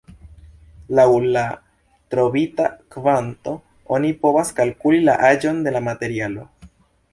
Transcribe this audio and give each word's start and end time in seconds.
Laŭ 0.99 1.03
la 1.35 1.43
trovita 2.13 2.65
kvanto 2.95 3.55
oni 3.99 4.11
povas 4.25 4.53
kalkuli 4.63 5.05
la 5.11 5.19
aĝon 5.31 5.63
de 5.69 5.79
la 5.79 5.87
materialo. 5.93 6.51